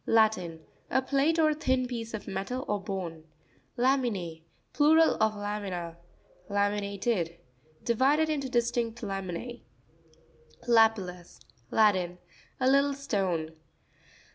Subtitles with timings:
[0.07, 0.61] —Latin.
[0.89, 3.23] A plate, or thin piece of metal or bone.
[3.77, 5.95] La'min&%.—Plural of lamina.
[6.49, 9.61] La'miInATED.—Divided into distinct lamine.
[10.67, 12.17] Lapi'LtLus.—Latin.
[12.59, 13.51] A little stone.